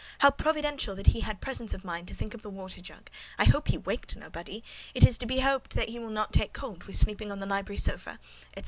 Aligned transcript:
"How 0.17 0.31
providential 0.31 0.95
that 0.95 1.05
he 1.05 1.19
had 1.19 1.41
presence 1.41 1.75
of 1.75 1.83
mind 1.85 2.07
to 2.07 2.15
think 2.15 2.33
of 2.33 2.41
the 2.41 2.49
water 2.49 2.81
jug!" 2.81 3.11
"I 3.37 3.43
wonder 3.43 3.61
he 3.69 3.77
waked 3.77 4.15
nobody!" 4.15 4.63
"It 4.95 5.05
is 5.05 5.15
to 5.19 5.27
be 5.27 5.41
hoped 5.41 5.77
he 5.79 5.99
will 5.99 6.09
not 6.09 6.33
take 6.33 6.53
cold 6.53 6.85
with 6.85 6.95
sleeping 6.95 7.31
on 7.31 7.39
the 7.39 7.45
library 7.45 7.77
sofa," 7.77 8.17
&c. 8.23 8.59